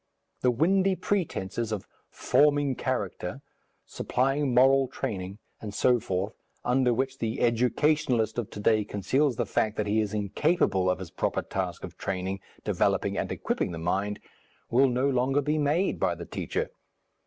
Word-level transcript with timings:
The 0.39 0.49
windy 0.49 0.95
pretences 0.95 1.71
of 1.71 1.87
"forming 2.09 2.73
character," 2.73 3.43
supplying 3.85 4.51
moral 4.51 4.87
training, 4.87 5.37
and 5.61 5.75
so 5.75 5.99
forth, 5.99 6.33
under 6.65 6.91
which 6.91 7.19
the 7.19 7.39
educationalist 7.39 8.39
of 8.39 8.49
to 8.49 8.59
day 8.59 8.83
conceals 8.83 9.35
the 9.35 9.45
fact 9.45 9.77
that 9.77 9.85
he 9.85 10.01
is 10.01 10.15
incapable 10.15 10.89
of 10.89 10.97
his 10.97 11.11
proper 11.11 11.43
task 11.43 11.83
of 11.83 11.99
training, 11.99 12.39
developing 12.63 13.15
and 13.15 13.31
equipping 13.31 13.73
the 13.73 13.77
mind, 13.77 14.19
will 14.71 14.89
no 14.89 15.07
longer 15.07 15.39
be 15.39 15.59
made 15.59 15.99
by 15.99 16.15
the 16.15 16.25
teacher. 16.25 16.71